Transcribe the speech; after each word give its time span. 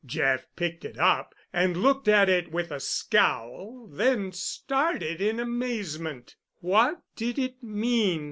Jeff 0.03 0.47
picked 0.55 0.83
it 0.83 0.97
up 0.97 1.35
and 1.53 1.77
looked 1.77 2.07
at 2.07 2.27
it 2.27 2.51
with 2.51 2.71
a 2.71 2.79
scowl, 2.79 3.87
then 3.91 4.31
started 4.31 5.21
in 5.21 5.39
amazement. 5.39 6.35
What 6.59 7.03
did 7.15 7.37
it 7.37 7.61
mean? 7.61 8.19